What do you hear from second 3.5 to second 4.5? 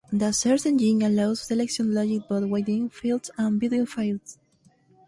between fields.